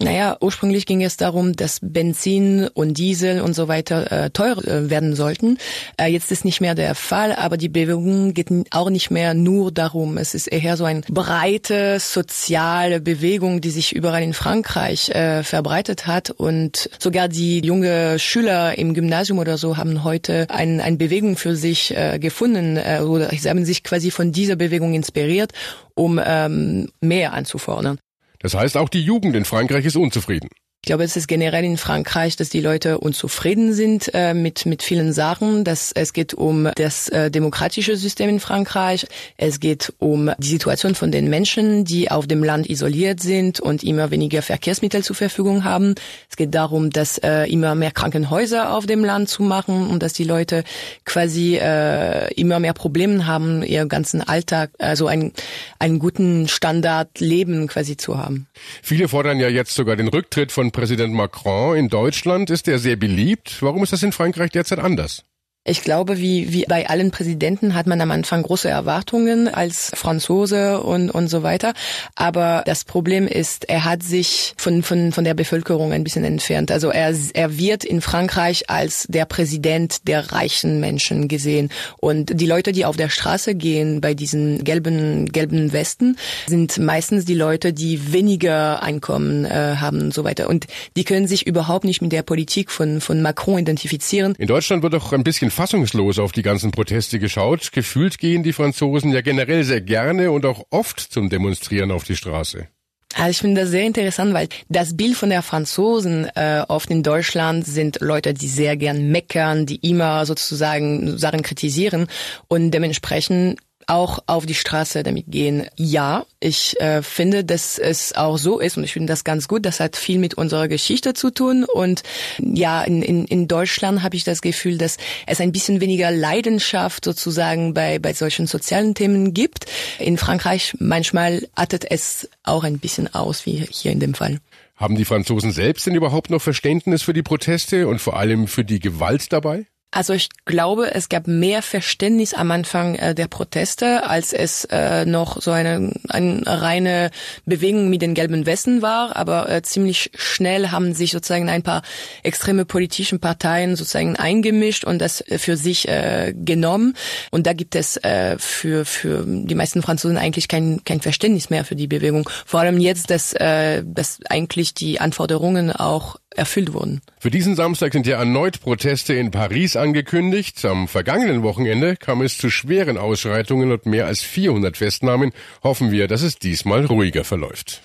Naja, 0.00 0.36
ursprünglich 0.40 0.86
ging 0.86 1.02
es 1.02 1.16
darum, 1.16 1.54
dass 1.56 1.80
Benzin 1.82 2.68
und 2.72 2.98
Diesel 2.98 3.40
und 3.40 3.54
so 3.54 3.66
weiter 3.66 4.12
äh, 4.12 4.30
teuer 4.30 4.56
äh, 4.58 4.90
werden 4.90 5.16
sollten. 5.16 5.58
Äh, 5.96 6.06
jetzt 6.06 6.30
ist 6.30 6.44
nicht 6.44 6.60
mehr 6.60 6.76
der 6.76 6.94
Fall, 6.94 7.32
aber 7.32 7.56
die 7.56 7.68
Bewegung 7.68 8.32
geht 8.32 8.46
auch 8.70 8.90
nicht 8.90 9.10
mehr 9.10 9.34
nur 9.34 9.72
darum. 9.72 10.16
Es 10.16 10.34
ist 10.34 10.46
eher 10.46 10.76
so 10.76 10.84
eine 10.84 11.00
breite 11.00 11.98
soziale 11.98 13.00
Bewegung, 13.00 13.60
die 13.60 13.70
sich 13.70 13.92
überall 13.92 14.22
in 14.22 14.34
Frankreich 14.34 15.10
äh, 15.10 15.42
verbreitet 15.42 16.06
hat 16.06 16.30
und 16.30 16.88
sogar 17.00 17.26
die 17.26 17.58
junge 17.66 18.20
Schüler 18.20 18.78
im 18.78 18.94
Gymnasium 18.94 19.40
oder 19.40 19.58
so 19.58 19.78
haben 19.78 20.04
heute 20.04 20.46
ein, 20.48 20.80
eine 20.80 20.96
Bewegung 20.96 21.36
für 21.36 21.56
sich 21.56 21.92
äh, 21.96 22.20
gefunden 22.20 22.76
äh, 22.76 23.00
oder 23.00 23.30
sie 23.30 23.50
haben 23.50 23.64
sich 23.64 23.82
quasi 23.82 24.12
von 24.12 24.30
dieser 24.30 24.54
Bewegung 24.54 24.94
inspiriert, 24.94 25.50
um 25.96 26.20
ähm, 26.24 26.88
mehr 27.00 27.32
anzufordern. 27.32 27.98
Das 28.38 28.54
heißt, 28.54 28.76
auch 28.76 28.88
die 28.88 29.02
Jugend 29.02 29.34
in 29.34 29.44
Frankreich 29.44 29.84
ist 29.84 29.96
unzufrieden. 29.96 30.48
Glaube, 30.88 31.04
es 31.04 31.16
ist 31.16 31.28
generell 31.28 31.64
in 31.64 31.76
Frankreich, 31.76 32.36
dass 32.36 32.48
die 32.48 32.60
Leute 32.60 32.98
unzufrieden 32.98 33.74
sind 33.74 34.10
äh, 34.14 34.32
mit 34.32 34.64
mit 34.64 34.82
vielen 34.82 35.12
Sachen. 35.12 35.62
Dass 35.62 35.92
es 35.92 36.14
geht 36.14 36.32
um 36.32 36.70
das 36.76 37.10
äh, 37.10 37.30
demokratische 37.30 37.96
System 37.96 38.30
in 38.30 38.40
Frankreich. 38.40 39.06
Es 39.36 39.60
geht 39.60 39.92
um 39.98 40.30
die 40.38 40.48
Situation 40.48 40.94
von 40.94 41.12
den 41.12 41.28
Menschen, 41.28 41.84
die 41.84 42.10
auf 42.10 42.26
dem 42.26 42.42
Land 42.42 42.70
isoliert 42.70 43.20
sind 43.20 43.60
und 43.60 43.84
immer 43.84 44.10
weniger 44.10 44.40
Verkehrsmittel 44.40 45.04
zur 45.04 45.14
Verfügung 45.14 45.64
haben. 45.64 45.94
Es 46.30 46.36
geht 46.36 46.54
darum, 46.54 46.88
dass 46.88 47.18
äh, 47.18 47.44
immer 47.44 47.74
mehr 47.74 47.90
Krankenhäuser 47.90 48.72
auf 48.72 48.86
dem 48.86 49.04
Land 49.04 49.28
zu 49.28 49.42
machen 49.42 49.88
und 49.88 50.02
dass 50.02 50.14
die 50.14 50.24
Leute 50.24 50.64
quasi 51.04 51.56
äh, 51.56 52.32
immer 52.32 52.60
mehr 52.60 52.72
Probleme 52.72 53.26
haben, 53.26 53.62
ihr 53.62 53.84
ganzen 53.84 54.22
Alltag, 54.22 54.70
also 54.78 55.06
einen 55.06 55.34
einen 55.78 55.98
guten 55.98 56.48
Standard 56.48 57.20
Leben 57.20 57.68
quasi 57.68 57.98
zu 57.98 58.16
haben. 58.16 58.46
Viele 58.82 59.06
fordern 59.08 59.38
ja 59.38 59.48
jetzt 59.48 59.74
sogar 59.74 59.94
den 59.94 60.08
Rücktritt 60.08 60.50
von 60.50 60.72
Präsident 60.78 61.12
Macron. 61.12 61.76
In 61.76 61.88
Deutschland 61.88 62.50
ist 62.50 62.68
er 62.68 62.78
sehr 62.78 62.94
beliebt. 62.94 63.64
Warum 63.64 63.82
ist 63.82 63.92
das 63.92 64.04
in 64.04 64.12
Frankreich 64.12 64.52
derzeit 64.52 64.78
anders? 64.78 65.24
Ich 65.68 65.82
glaube, 65.82 66.18
wie, 66.18 66.50
wie 66.50 66.64
bei 66.66 66.88
allen 66.88 67.10
Präsidenten 67.10 67.74
hat 67.74 67.86
man 67.86 68.00
am 68.00 68.10
Anfang 68.10 68.42
große 68.42 68.70
Erwartungen 68.70 69.48
als 69.48 69.92
Franzose 69.94 70.80
und, 70.80 71.10
und 71.10 71.28
so 71.28 71.42
weiter. 71.42 71.74
Aber 72.14 72.62
das 72.64 72.84
Problem 72.84 73.26
ist, 73.26 73.68
er 73.68 73.84
hat 73.84 74.02
sich 74.02 74.54
von, 74.56 74.82
von, 74.82 75.12
von 75.12 75.24
der 75.24 75.34
Bevölkerung 75.34 75.92
ein 75.92 76.04
bisschen 76.04 76.24
entfernt. 76.24 76.70
Also 76.70 76.88
er, 76.88 77.14
er 77.34 77.58
wird 77.58 77.84
in 77.84 78.00
Frankreich 78.00 78.70
als 78.70 79.06
der 79.10 79.26
Präsident 79.26 80.08
der 80.08 80.32
reichen 80.32 80.80
Menschen 80.80 81.28
gesehen. 81.28 81.68
Und 81.98 82.40
die 82.40 82.46
Leute, 82.46 82.72
die 82.72 82.86
auf 82.86 82.96
der 82.96 83.10
Straße 83.10 83.54
gehen 83.54 84.00
bei 84.00 84.14
diesen 84.14 84.64
gelben, 84.64 85.26
gelben 85.26 85.74
Westen, 85.74 86.16
sind 86.46 86.78
meistens 86.78 87.26
die 87.26 87.34
Leute, 87.34 87.74
die 87.74 88.14
weniger 88.14 88.82
Einkommen 88.82 89.44
äh, 89.44 89.76
haben 89.76 90.00
und 90.00 90.14
so 90.14 90.24
weiter. 90.24 90.48
Und 90.48 90.66
die 90.96 91.04
können 91.04 91.28
sich 91.28 91.46
überhaupt 91.46 91.84
nicht 91.84 92.00
mit 92.00 92.12
der 92.12 92.22
Politik 92.22 92.70
von, 92.70 93.02
von 93.02 93.20
Macron 93.20 93.58
identifizieren. 93.58 94.34
In 94.38 94.46
Deutschland 94.46 94.82
wird 94.82 94.94
auch 94.94 95.12
ein 95.12 95.24
bisschen 95.24 95.50
fassungslos 95.58 96.20
auf 96.20 96.30
die 96.30 96.42
ganzen 96.42 96.70
Proteste 96.70 97.18
geschaut. 97.18 97.72
Gefühlt 97.72 98.18
gehen 98.18 98.44
die 98.44 98.52
Franzosen 98.52 99.12
ja 99.12 99.22
generell 99.22 99.64
sehr 99.64 99.80
gerne 99.80 100.30
und 100.30 100.46
auch 100.46 100.62
oft 100.70 101.00
zum 101.00 101.30
Demonstrieren 101.30 101.90
auf 101.90 102.04
die 102.04 102.14
Straße. 102.14 102.68
Also 103.16 103.30
ich 103.30 103.38
finde 103.38 103.62
das 103.62 103.70
sehr 103.70 103.82
interessant, 103.82 104.34
weil 104.34 104.48
das 104.68 104.96
Bild 104.96 105.16
von 105.16 105.30
der 105.30 105.42
Franzosen 105.42 106.28
äh, 106.36 106.62
oft 106.68 106.88
in 106.90 107.02
Deutschland 107.02 107.66
sind 107.66 107.98
Leute, 108.00 108.34
die 108.34 108.46
sehr 108.46 108.76
gern 108.76 109.10
meckern, 109.10 109.66
die 109.66 109.76
immer 109.76 110.24
sozusagen 110.26 111.18
Sachen 111.18 111.42
kritisieren 111.42 112.06
und 112.46 112.70
dementsprechend 112.70 113.58
auch 113.88 114.20
auf 114.26 114.46
die 114.46 114.54
Straße 114.54 115.02
damit 115.02 115.26
gehen. 115.28 115.66
Ja, 115.76 116.26
ich 116.40 116.78
äh, 116.80 117.02
finde, 117.02 117.44
dass 117.44 117.78
es 117.78 118.14
auch 118.14 118.36
so 118.36 118.60
ist 118.60 118.76
und 118.76 118.84
ich 118.84 118.92
finde 118.92 119.10
das 119.10 119.24
ganz 119.24 119.48
gut. 119.48 119.64
Das 119.64 119.80
hat 119.80 119.96
viel 119.96 120.18
mit 120.18 120.34
unserer 120.34 120.68
Geschichte 120.68 121.14
zu 121.14 121.30
tun 121.30 121.64
und 121.64 122.02
ja, 122.38 122.82
in, 122.82 123.02
in, 123.02 123.24
in 123.24 123.48
Deutschland 123.48 124.02
habe 124.02 124.14
ich 124.14 124.24
das 124.24 124.42
Gefühl, 124.42 124.78
dass 124.78 124.98
es 125.26 125.40
ein 125.40 125.52
bisschen 125.52 125.80
weniger 125.80 126.10
Leidenschaft 126.10 127.04
sozusagen 127.04 127.74
bei, 127.74 127.98
bei 127.98 128.12
solchen 128.12 128.46
sozialen 128.46 128.94
Themen 128.94 129.32
gibt. 129.32 129.66
In 129.98 130.18
Frankreich 130.18 130.74
manchmal 130.78 131.48
artet 131.54 131.90
es 131.90 132.28
auch 132.42 132.64
ein 132.64 132.78
bisschen 132.78 133.12
aus, 133.14 133.46
wie 133.46 133.66
hier 133.70 133.92
in 133.92 134.00
dem 134.00 134.14
Fall. 134.14 134.38
Haben 134.76 134.96
die 134.96 135.04
Franzosen 135.04 135.50
selbst 135.50 135.86
denn 135.86 135.94
überhaupt 135.94 136.30
noch 136.30 136.40
Verständnis 136.42 137.02
für 137.02 137.12
die 137.12 137.22
Proteste 137.22 137.88
und 137.88 138.00
vor 138.00 138.16
allem 138.16 138.46
für 138.46 138.64
die 138.64 138.78
Gewalt 138.78 139.32
dabei? 139.32 139.66
Also 139.90 140.12
ich 140.12 140.28
glaube, 140.44 140.94
es 140.94 141.08
gab 141.08 141.26
mehr 141.26 141.62
Verständnis 141.62 142.34
am 142.34 142.50
Anfang 142.50 142.94
äh, 142.96 143.14
der 143.14 143.26
Proteste, 143.26 144.06
als 144.06 144.34
es 144.34 144.66
äh, 144.66 145.06
noch 145.06 145.40
so 145.40 145.50
eine, 145.50 145.94
eine 146.10 146.42
reine 146.46 147.10
Bewegung 147.46 147.88
mit 147.88 148.02
den 148.02 148.12
gelben 148.12 148.44
Westen 148.44 148.82
war. 148.82 149.16
Aber 149.16 149.48
äh, 149.48 149.62
ziemlich 149.62 150.10
schnell 150.14 150.70
haben 150.72 150.92
sich 150.92 151.12
sozusagen 151.12 151.48
ein 151.48 151.62
paar 151.62 151.80
extreme 152.22 152.66
politischen 152.66 153.18
Parteien 153.18 153.76
sozusagen 153.76 154.16
eingemischt 154.16 154.84
und 154.84 154.98
das 154.98 155.24
für 155.26 155.56
sich 155.56 155.88
äh, 155.88 156.34
genommen. 156.36 156.94
Und 157.30 157.46
da 157.46 157.54
gibt 157.54 157.74
es 157.74 157.96
äh, 157.96 158.36
für 158.38 158.84
für 158.84 159.24
die 159.26 159.54
meisten 159.54 159.80
Franzosen 159.80 160.18
eigentlich 160.18 160.48
kein 160.48 160.84
kein 160.84 161.00
Verständnis 161.00 161.48
mehr 161.48 161.64
für 161.64 161.76
die 161.76 161.86
Bewegung. 161.86 162.28
Vor 162.44 162.60
allem 162.60 162.78
jetzt, 162.78 163.08
dass 163.08 163.32
äh, 163.32 163.82
dass 163.86 164.18
eigentlich 164.28 164.74
die 164.74 165.00
Anforderungen 165.00 165.72
auch 165.72 166.16
erfüllt 166.36 166.72
wurden. 166.72 167.00
Für 167.18 167.30
diesen 167.30 167.56
Samstag 167.56 167.92
sind 167.92 168.06
ja 168.06 168.18
erneut 168.18 168.60
Proteste 168.60 169.14
in 169.14 169.30
Paris 169.30 169.76
angekündigt. 169.76 170.64
Am 170.64 170.88
vergangenen 170.88 171.42
Wochenende 171.42 171.96
kam 171.96 172.22
es 172.22 172.38
zu 172.38 172.50
schweren 172.50 172.98
Ausschreitungen 172.98 173.72
und 173.72 173.86
mehr 173.86 174.06
als 174.06 174.20
400 174.20 174.76
Festnahmen. 174.76 175.32
Hoffen 175.62 175.90
wir, 175.90 176.08
dass 176.08 176.22
es 176.22 176.38
diesmal 176.38 176.84
ruhiger 176.84 177.24
verläuft. 177.24 177.82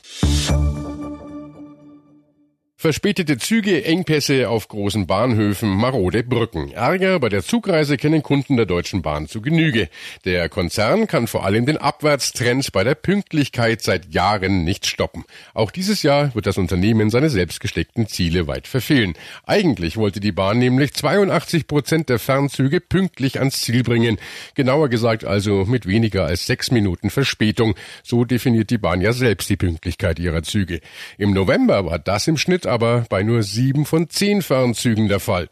Verspätete 2.84 3.38
Züge, 3.38 3.86
Engpässe 3.86 4.50
auf 4.50 4.68
großen 4.68 5.08
Bahnhöfen, 5.08 5.70
marode 5.70 6.22
Brücken. 6.22 6.74
Ärger 6.74 7.18
bei 7.22 7.30
der 7.30 7.42
Zugreise 7.42 7.96
kennen 7.96 8.24
Kunden 8.24 8.58
der 8.58 8.66
Deutschen 8.66 9.02
Bahn 9.02 9.30
zu 9.30 9.42
Genüge. 9.42 9.88
Der 10.26 10.50
Konzern 10.50 11.08
kann 11.08 11.28
vor 11.28 11.46
allem 11.46 11.66
den 11.66 11.78
Abwärtstrend 11.78 12.74
bei 12.74 12.84
der 12.84 12.96
Pünktlichkeit 12.96 13.82
seit 13.82 14.14
Jahren 14.14 14.66
nicht 14.66 14.86
stoppen. 14.86 15.24
Auch 15.54 15.72
dieses 15.72 16.04
Jahr 16.04 16.36
wird 16.36 16.46
das 16.46 16.58
Unternehmen 16.58 17.10
seine 17.10 17.30
selbst 17.30 17.62
gesteckten 17.62 18.08
Ziele 18.08 18.48
weit 18.48 18.68
verfehlen. 18.68 19.14
Eigentlich 19.46 19.96
wollte 19.96 20.20
die 20.20 20.34
Bahn 20.34 20.60
nämlich 20.60 20.94
82 20.94 21.68
Prozent 21.68 22.10
der 22.10 22.20
Fernzüge 22.20 22.82
pünktlich 22.82 23.40
ans 23.40 23.62
Ziel 23.62 23.84
bringen. 23.84 24.18
Genauer 24.56 24.90
gesagt 24.90 25.24
also 25.24 25.64
mit 25.64 25.88
weniger 25.88 26.26
als 26.26 26.48
sechs 26.48 26.70
Minuten 26.70 27.10
Verspätung. 27.10 27.76
So 28.04 28.26
definiert 28.26 28.72
die 28.72 28.78
Bahn 28.78 29.00
ja 29.00 29.14
selbst 29.14 29.50
die 29.50 29.56
Pünktlichkeit 29.56 30.20
ihrer 30.20 30.44
Züge. 30.44 30.82
Im 31.18 31.32
November 31.32 31.86
war 31.86 31.98
das 31.98 32.28
im 32.28 32.36
Schnitt 32.36 32.68
aber 32.74 33.06
bei 33.08 33.22
nur 33.22 33.44
sieben 33.44 33.86
von 33.86 34.10
zehn 34.10 34.42
Fernzügen 34.42 35.08
der 35.08 35.20
Fall. 35.20 35.48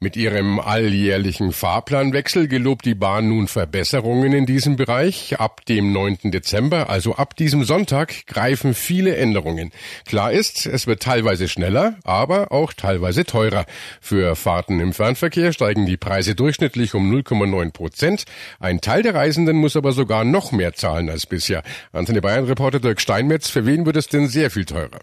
Mit 0.00 0.16
ihrem 0.16 0.60
alljährlichen 0.60 1.50
Fahrplanwechsel 1.50 2.46
gelobt 2.46 2.84
die 2.84 2.94
Bahn 2.94 3.28
nun 3.28 3.48
Verbesserungen 3.48 4.32
in 4.32 4.46
diesem 4.46 4.76
Bereich. 4.76 5.40
Ab 5.40 5.64
dem 5.64 5.92
9. 5.92 6.30
Dezember, 6.30 6.88
also 6.88 7.16
ab 7.16 7.34
diesem 7.34 7.64
Sonntag, 7.64 8.26
greifen 8.28 8.74
viele 8.74 9.16
Änderungen. 9.16 9.72
Klar 10.04 10.30
ist, 10.30 10.66
es 10.66 10.86
wird 10.86 11.02
teilweise 11.02 11.48
schneller, 11.48 11.96
aber 12.04 12.52
auch 12.52 12.74
teilweise 12.74 13.24
teurer. 13.24 13.66
Für 14.00 14.36
Fahrten 14.36 14.78
im 14.78 14.92
Fernverkehr 14.92 15.52
steigen 15.52 15.84
die 15.84 15.96
Preise 15.96 16.36
durchschnittlich 16.36 16.94
um 16.94 17.10
0,9 17.10 17.72
Prozent. 17.72 18.24
Ein 18.60 18.80
Teil 18.80 19.02
der 19.02 19.16
Reisenden 19.16 19.56
muss 19.56 19.74
aber 19.74 19.90
sogar 19.90 20.22
noch 20.22 20.52
mehr 20.52 20.74
zahlen 20.74 21.10
als 21.10 21.26
bisher. 21.26 21.64
Antenne 21.92 22.20
Bayern 22.20 22.44
Reporter 22.44 22.78
Dirk 22.78 23.00
Steinmetz, 23.00 23.48
für 23.48 23.66
wen 23.66 23.84
wird 23.84 23.96
es 23.96 24.06
denn 24.06 24.28
sehr 24.28 24.52
viel 24.52 24.64
teurer? 24.64 25.00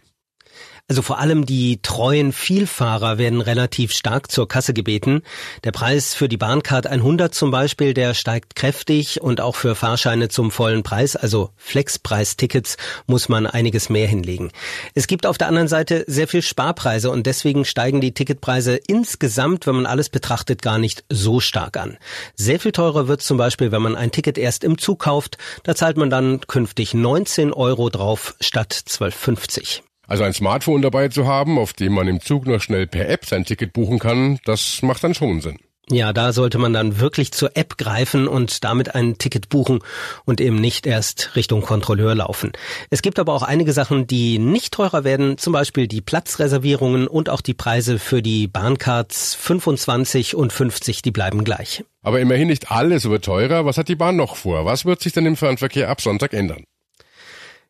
Also 0.87 1.01
vor 1.01 1.17
allem 1.17 1.47
die 1.47 1.81
treuen 1.81 2.31
Vielfahrer 2.31 3.17
werden 3.17 3.41
relativ 3.41 3.91
stark 3.91 4.29
zur 4.29 4.47
Kasse 4.47 4.71
gebeten. 4.71 5.23
Der 5.63 5.71
Preis 5.71 6.13
für 6.13 6.29
die 6.29 6.37
Bahncard 6.37 6.85
100 6.85 7.33
zum 7.33 7.49
Beispiel, 7.49 7.95
der 7.95 8.13
steigt 8.13 8.55
kräftig 8.55 9.19
und 9.19 9.41
auch 9.41 9.55
für 9.55 9.73
Fahrscheine 9.73 10.29
zum 10.29 10.51
vollen 10.51 10.83
Preis, 10.83 11.15
also 11.15 11.49
Flexpreistickets, 11.57 12.77
muss 13.07 13.29
man 13.29 13.47
einiges 13.47 13.89
mehr 13.89 14.07
hinlegen. 14.07 14.51
Es 14.93 15.07
gibt 15.07 15.25
auf 15.25 15.39
der 15.39 15.47
anderen 15.47 15.67
Seite 15.67 16.03
sehr 16.05 16.27
viel 16.27 16.43
Sparpreise 16.43 17.09
und 17.09 17.25
deswegen 17.25 17.65
steigen 17.65 17.99
die 17.99 18.13
Ticketpreise 18.13 18.75
insgesamt, 18.75 19.65
wenn 19.65 19.75
man 19.75 19.87
alles 19.87 20.09
betrachtet, 20.09 20.61
gar 20.61 20.77
nicht 20.77 21.03
so 21.09 21.39
stark 21.39 21.77
an. 21.77 21.97
Sehr 22.35 22.59
viel 22.59 22.73
teurer 22.73 23.07
wird 23.07 23.23
zum 23.23 23.37
Beispiel, 23.37 23.71
wenn 23.71 23.81
man 23.81 23.95
ein 23.95 24.11
Ticket 24.11 24.37
erst 24.37 24.63
im 24.63 24.77
Zug 24.77 24.99
kauft. 24.99 25.39
Da 25.63 25.73
zahlt 25.73 25.97
man 25.97 26.11
dann 26.11 26.41
künftig 26.41 26.93
19 26.93 27.53
Euro 27.53 27.89
drauf 27.89 28.35
statt 28.39 28.71
12,50. 28.87 29.81
Also 30.07 30.23
ein 30.23 30.33
Smartphone 30.33 30.81
dabei 30.81 31.09
zu 31.09 31.27
haben, 31.27 31.57
auf 31.57 31.73
dem 31.73 31.93
man 31.93 32.07
im 32.07 32.21
Zug 32.21 32.45
noch 32.45 32.61
schnell 32.61 32.87
per 32.87 33.09
App 33.09 33.25
sein 33.25 33.45
Ticket 33.45 33.73
buchen 33.73 33.99
kann, 33.99 34.39
das 34.45 34.81
macht 34.81 35.03
dann 35.03 35.13
schon 35.13 35.41
Sinn. 35.41 35.57
Ja, 35.91 36.13
da 36.13 36.33
sollte 36.33 36.57
man 36.57 36.73
dann 36.73 36.99
wirklich 36.99 37.31
zur 37.31 37.55
App 37.55 37.77
greifen 37.77 38.27
und 38.27 38.63
damit 38.63 38.95
ein 38.95 39.19
Ticket 39.19 39.49
buchen 39.49 39.79
und 40.25 40.41
eben 40.41 40.55
nicht 40.59 40.87
erst 40.87 41.35
Richtung 41.35 41.61
Kontrolleur 41.61 42.15
laufen. 42.15 42.53
Es 42.89 43.03
gibt 43.03 43.19
aber 43.19 43.33
auch 43.33 43.43
einige 43.43 43.71
Sachen, 43.71 44.07
die 44.07 44.39
nicht 44.39 44.73
teurer 44.73 45.03
werden, 45.03 45.37
zum 45.37 45.53
Beispiel 45.53 45.87
die 45.87 46.01
Platzreservierungen 46.01 47.07
und 47.07 47.29
auch 47.29 47.41
die 47.41 47.53
Preise 47.53 47.99
für 47.99 48.23
die 48.23 48.47
Bahncards 48.47 49.35
25 49.35 50.35
und 50.35 50.51
50, 50.51 51.03
die 51.03 51.11
bleiben 51.11 51.43
gleich. 51.43 51.83
Aber 52.01 52.19
immerhin 52.19 52.47
nicht 52.47 52.71
alles 52.71 53.07
wird 53.07 53.25
teurer. 53.25 53.65
Was 53.65 53.77
hat 53.77 53.87
die 53.87 53.95
Bahn 53.95 54.15
noch 54.15 54.37
vor? 54.37 54.65
Was 54.65 54.85
wird 54.85 55.01
sich 55.01 55.13
denn 55.13 55.27
im 55.27 55.35
Fernverkehr 55.35 55.89
ab 55.89 56.01
Sonntag 56.01 56.33
ändern? 56.33 56.63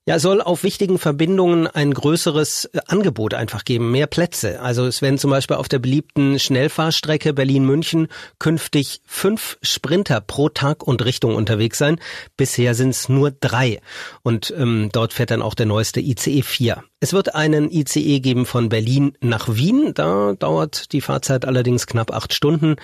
Ja, 0.08 0.18
es 0.18 0.22
soll 0.22 0.40
auf 0.40 0.62
wichtigen 0.62 1.00
Verbindungen 1.00 1.66
ein 1.66 1.92
größeres 1.92 2.66
äh, 2.66 2.80
Angebot 2.86 3.34
einfach 3.34 3.66
geben, 3.66 3.90
mehr 3.90 4.06
Plätze. 4.06 4.62
Also 4.62 4.86
es 4.86 5.02
werden 5.02 5.18
zum 5.18 5.32
Beispiel 5.32 5.58
auf 5.58 5.68
der 5.68 5.80
beliebten 5.80 6.38
Schnellfahrstrecke 6.38 7.34
Berlin-München 7.34 8.10
künftig 8.38 9.02
fünf 9.08 9.58
Sprinter 9.64 10.22
pro 10.22 10.50
Tag 10.50 10.84
und 10.84 11.04
Richtung 11.04 11.34
unterwegs 11.34 11.80
sein. 11.80 12.00
Bisher 12.38 12.76
sind 12.76 12.90
es 12.90 13.10
nur 13.10 13.32
drei. 13.32 13.82
Und 14.22 14.54
ähm, 14.56 14.90
dort 14.92 15.12
fährt 15.12 15.32
dann 15.32 15.42
auch 15.42 15.56
der 15.56 15.66
neueste 15.66 16.02
ICE 16.02 16.44
4. 16.44 16.84
Es 17.00 17.14
wird 17.14 17.36
einen 17.36 17.70
ICE 17.72 18.20
geben 18.20 18.46
von 18.46 18.70
Berlin 18.70 19.18
nach 19.22 19.48
Wien. 19.48 19.94
Da 19.96 20.34
dauert 20.34 20.92
die 20.92 21.02
Fahrzeit 21.02 21.46
allerdings 21.46 21.88
knapp 21.88 22.12
acht 22.12 22.34
Stunden. 22.34 22.78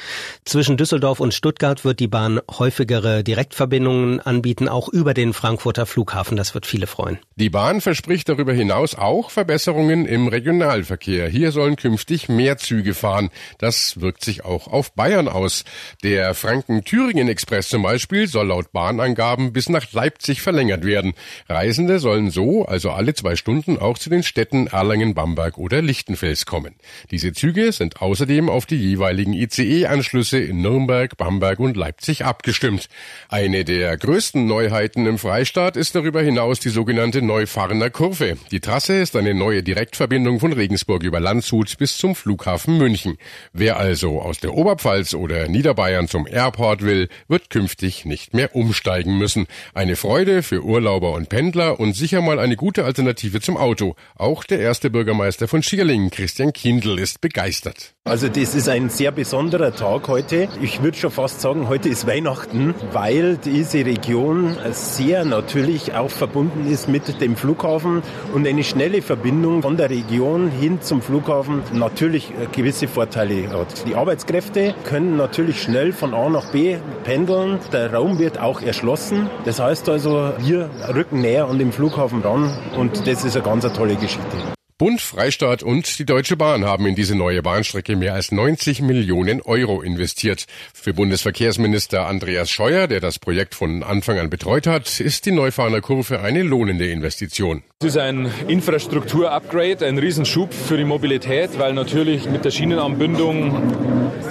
Zwischen 0.46 0.78
Düsseldorf 0.78 1.20
und 1.20 1.34
Stuttgart 1.34 1.86
wird 1.86 2.00
die 2.00 2.08
Bahn 2.08 2.40
häufigere 2.50 3.24
Direktverbindungen 3.24 4.20
anbieten, 4.20 4.68
auch 4.68 4.90
über 4.90 5.14
den 5.14 5.34
Frankfurter 5.34 5.86
Flughafen. 5.86 6.36
Das 6.38 6.54
wird 6.54 6.66
viele 6.66 6.88
freuen. 6.88 7.11
Freuen. 7.12 7.32
Die 7.42 7.50
Bahn 7.50 7.82
verspricht 7.82 8.30
darüber 8.30 8.54
hinaus 8.54 8.94
auch 8.94 9.32
Verbesserungen 9.32 10.06
im 10.06 10.28
Regionalverkehr. 10.28 11.28
Hier 11.28 11.52
sollen 11.52 11.76
künftig 11.76 12.30
mehr 12.30 12.58
Züge 12.58 12.94
fahren. 12.94 13.32
Das 13.58 14.00
wirkt 14.00 14.24
sich 14.24 14.46
auch 14.46 14.68
auf 14.68 14.94
Bayern 14.94 15.28
aus. 15.28 15.64
Der 16.04 16.36
Franken-Thüringen-Express 16.36 17.70
zum 17.70 17.82
Beispiel 17.82 18.28
soll 18.28 18.50
laut 18.50 18.72
Bahnangaben 18.72 19.54
bis 19.54 19.70
nach 19.70 19.92
Leipzig 19.92 20.44
verlängert 20.44 20.86
werden. 20.86 21.14
Reisende 21.50 21.98
sollen 21.98 22.30
so, 22.30 22.64
also 22.66 22.92
alle 22.92 23.16
zwei 23.16 23.36
Stunden, 23.36 23.80
auch 23.80 23.98
zu 23.98 24.12
den 24.12 24.22
Städten 24.22 24.68
Erlangen, 24.68 25.16
Bamberg 25.16 25.58
oder 25.58 25.82
Lichtenfels 25.82 26.46
kommen. 26.46 26.76
Diese 27.10 27.34
Züge 27.34 27.72
sind 27.72 28.04
außerdem 28.04 28.50
auf 28.50 28.68
die 28.68 28.78
jeweiligen 28.78 29.34
ICE-Anschlüsse 29.34 30.38
in 30.38 30.62
Nürnberg, 30.62 31.18
Bamberg 31.18 31.60
und 31.60 31.76
Leipzig 31.76 32.24
abgestimmt. 32.24 32.88
Eine 33.30 33.66
der 33.66 33.98
größten 33.98 34.46
Neuheiten 34.46 35.08
im 35.08 35.18
Freistaat 35.18 35.76
ist 35.76 35.96
darüber 35.96 36.22
hinaus 36.22 36.60
die 36.60 36.70
sogenannte 36.70 37.01
Neufahrner 37.02 37.90
Kurve. 37.90 38.38
Die 38.52 38.60
Trasse 38.60 38.94
ist 39.02 39.16
eine 39.16 39.34
neue 39.34 39.64
Direktverbindung 39.64 40.40
von 40.40 40.54
Regensburg 40.54 41.02
über 41.02 41.20
Landshut 41.20 41.80
bis 41.80 41.98
zum 41.98 42.14
Flughafen 42.14 42.78
München. 42.78 43.18
Wer 43.54 43.78
also 43.78 44.22
aus 44.22 44.38
der 44.38 44.54
Oberpfalz 44.54 45.16
oder 45.16 45.48
Niederbayern 45.48 46.08
zum 46.08 46.28
Airport 46.28 46.84
will, 46.84 47.10
wird 47.28 47.50
künftig 47.50 48.06
nicht 48.06 48.36
mehr 48.36 48.56
umsteigen 48.56 49.18
müssen. 49.18 49.48
Eine 49.74 49.96
Freude 49.96 50.44
für 50.44 50.64
Urlauber 50.64 51.14
und 51.14 51.30
Pendler 51.30 51.80
und 51.80 51.96
sicher 51.96 52.22
mal 52.22 52.38
eine 52.38 52.56
gute 52.56 52.86
Alternative 52.86 53.42
zum 53.42 53.58
Auto. 53.58 53.96
Auch 54.16 54.44
der 54.44 54.60
erste 54.60 54.92
Bürgermeister 54.92 55.48
von 55.48 55.64
Schierling, 55.64 56.12
Christian 56.12 56.54
Kindl, 56.54 57.00
ist 57.00 57.20
begeistert. 57.20 57.96
Also 58.12 58.28
das 58.28 58.56
ist 58.56 58.68
ein 58.68 58.90
sehr 58.90 59.12
besonderer 59.12 59.74
Tag 59.74 60.10
heute. 60.10 60.50
Ich 60.62 60.84
würde 60.84 60.98
schon 60.98 61.12
fast 61.12 61.40
sagen, 61.40 61.70
heute 61.70 61.88
ist 61.88 62.06
Weihnachten, 62.06 62.76
weil 62.92 63.38
diese 63.38 63.86
Region 63.86 64.58
sehr 64.72 65.24
natürlich 65.24 65.94
auch 65.94 66.10
verbunden 66.10 66.70
ist 66.70 66.90
mit 66.90 67.22
dem 67.22 67.38
Flughafen 67.38 68.02
und 68.34 68.46
eine 68.46 68.66
schnelle 68.66 69.02
Verbindung 69.02 69.62
von 69.62 69.78
der 69.78 69.90
Region 69.90 70.50
hin 70.50 70.82
zum 70.82 71.02
Flughafen 71.02 71.62
natürlich 71.72 72.34
gewisse 72.52 72.90
Vorteile 72.90 73.50
hat. 73.50 73.88
Die 73.88 73.96
Arbeitskräfte 73.96 74.76
können 74.84 75.16
natürlich 75.16 75.62
schnell 75.62 75.94
von 75.94 76.14
A 76.14 76.28
nach 76.28 76.52
B 76.52 76.80
pendeln. 77.06 77.60
Der 77.72 77.94
Raum 77.94 78.20
wird 78.20 78.42
auch 78.42 78.62
erschlossen. 78.62 79.30
Das 79.46 79.62
heißt 79.62 79.88
also, 79.88 80.34
wir 80.40 80.70
rücken 80.94 81.22
näher 81.22 81.48
an 81.48 81.60
den 81.60 81.72
Flughafen 81.72 82.22
ran 82.24 82.52
und 82.78 83.08
das 83.08 83.24
ist 83.24 83.38
eine 83.38 83.46
ganz 83.46 83.72
tolle 83.72 83.96
Geschichte. 83.96 84.52
Bund, 84.82 85.00
Freistaat 85.00 85.62
und 85.62 86.00
die 86.00 86.06
Deutsche 86.06 86.36
Bahn 86.36 86.66
haben 86.66 86.88
in 86.88 86.96
diese 86.96 87.14
neue 87.14 87.44
Bahnstrecke 87.44 87.96
mehr 87.96 88.16
als 88.16 88.32
90 88.32 88.82
Millionen 88.82 89.40
Euro 89.40 89.84
investiert. 89.84 90.48
Für 90.74 90.92
Bundesverkehrsminister 90.92 92.08
Andreas 92.08 92.50
Scheuer, 92.50 92.88
der 92.88 93.00
das 93.00 93.20
Projekt 93.20 93.54
von 93.54 93.84
Anfang 93.84 94.18
an 94.18 94.32
betreut 94.32 94.66
hat, 94.66 95.00
ist 95.00 95.28
die 95.28 95.34
Neufahrener 95.34 95.82
Kurve 95.82 96.22
eine 96.22 96.42
lohnende 96.42 96.88
Investition. 96.90 97.62
Es 97.82 97.90
ist 97.90 97.98
ein 97.98 98.32
Infrastruktur-Upgrade, 98.48 99.86
ein 99.86 100.00
Riesenschub 100.00 100.52
für 100.52 100.78
die 100.78 100.84
Mobilität, 100.84 101.60
weil 101.60 101.74
natürlich 101.74 102.28
mit 102.28 102.44
der 102.44 102.52
Schienenanbindung 102.52 103.62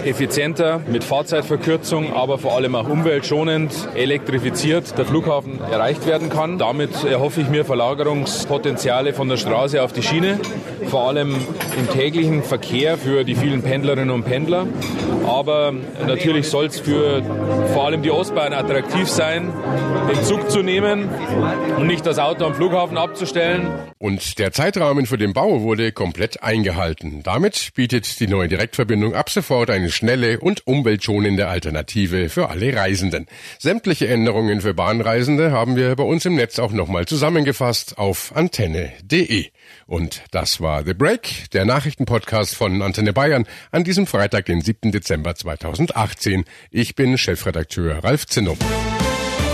effizienter, 0.05 0.81
mit 0.91 1.05
Fahrzeitverkürzung, 1.05 2.13
aber 2.13 2.39
vor 2.39 2.57
allem 2.57 2.75
auch 2.75 2.89
umweltschonend, 2.89 3.73
elektrifiziert 3.95 4.97
der 4.97 5.05
Flughafen 5.05 5.61
erreicht 5.61 6.07
werden 6.07 6.29
kann. 6.29 6.59
Damit 6.59 7.05
erhoffe 7.05 7.41
ich 7.41 7.49
mir 7.49 7.65
Verlagerungspotenziale 7.65 9.13
von 9.15 9.29
der 9.29 9.37
Straße 9.37 9.83
auf 9.83 9.93
die 9.93 10.03
Schiene, 10.03 10.40
vor 10.89 11.09
allem 11.09 11.37
im 11.79 11.91
täglichen 11.91 12.43
Verkehr 12.43 12.99
für 12.99 13.25
die 13.25 13.35
vielen 13.35 13.63
Pendlerinnen 13.63 14.11
und 14.11 14.25
Pendler. 14.25 14.67
Aber 15.27 15.73
natürlich 16.07 16.49
soll 16.49 16.67
es 16.67 16.81
für 16.81 17.23
vor 17.73 17.87
allem 17.87 18.03
die 18.03 18.11
Ostbahn 18.11 18.53
attraktiv 18.53 19.09
sein, 19.09 19.53
den 20.11 20.25
Zug 20.25 20.51
zu 20.51 20.63
nehmen 20.63 21.09
und 21.77 21.87
nicht 21.87 22.05
das 22.07 22.19
Auto 22.19 22.45
am 22.45 22.55
Flughafen 22.55 22.97
abzustellen. 22.97 23.69
Und 23.99 24.39
der 24.39 24.53
Zeitrahmen 24.53 25.07
für 25.07 25.19
den 25.19 25.33
Bau 25.33 25.61
wurde 25.63 25.93
komplett 25.93 26.43
eingehalten. 26.43 27.23
Damit 27.23 27.73
bietet 27.75 28.19
die 28.19 28.27
neue 28.27 28.49
Direktverbindung 28.49 29.15
ab 29.15 29.31
sofort 29.31 29.71
eine 29.71 29.91
schnelle 29.91 30.41
und 30.41 30.67
umweltschonende 30.67 31.49
Alternative 31.49 32.29
für 32.29 32.49
alle 32.49 32.75
Reisenden. 32.75 33.27
Sämtliche 33.59 34.09
Änderungen 34.09 34.63
für 34.63 34.75
Bahnreisende 34.75 35.53
haben 35.53 35.77
wir 35.77 35.95
bei 35.97 36.05
uns 36.05 36.25
im 36.25 36.35
Netz 36.35 36.59
auch 36.59 36.73
nochmal 36.73 37.07
zusammengefasst 37.07 37.99
auf 37.99 38.33
antenne.de. 38.35 39.47
Und 39.87 40.23
das 40.31 40.61
war 40.61 40.85
The 40.85 40.95
Break, 40.95 41.51
der 41.53 41.65
Nachrichtenpodcast 41.65 42.55
von 42.55 42.83
Antenne 42.83 43.13
Bayern 43.13 43.47
an 43.71 43.85
diesem 43.85 44.07
Freitag, 44.07 44.47
den 44.47 44.61
7. 44.61 44.93
Dezember 44.93 45.35
2018. 45.35 46.45
Ich 46.71 46.95
bin 46.95 47.19
Chefredakteur 47.19 48.03
Ralf 48.05 48.27
Zinno. 48.27 48.57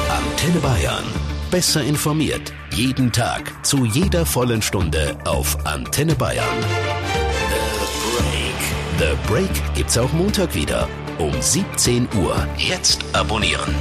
Antenne 0.08 0.60
Bayern. 0.60 1.04
Besser 1.50 1.82
informiert. 1.82 2.52
Jeden 2.72 3.12
Tag. 3.12 3.64
Zu 3.64 3.84
jeder 3.84 4.26
vollen 4.26 4.62
Stunde 4.62 5.16
auf 5.24 5.64
Antenne 5.66 6.14
Bayern. 6.14 6.44
The 8.98 8.98
Break. 8.98 9.16
The 9.16 9.28
Break 9.28 9.74
gibt's 9.74 9.96
auch 9.96 10.12
Montag 10.12 10.54
wieder. 10.54 10.88
Um 11.18 11.32
17 11.40 12.08
Uhr. 12.16 12.46
Jetzt 12.58 13.04
abonnieren. 13.14 13.74